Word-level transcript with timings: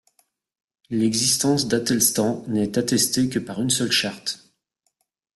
L'existence 0.89 1.67
d'Æthelstan 1.67 2.43
n'est 2.47 2.75
attestée 2.79 3.29
que 3.29 3.37
par 3.37 3.61
une 3.61 3.69
seule 3.69 3.91
charte. 3.91 4.51